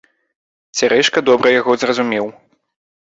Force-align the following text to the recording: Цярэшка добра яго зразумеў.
Цярэшка 0.79 1.23
добра 1.29 1.47
яго 1.61 1.71
зразумеў. 1.83 2.25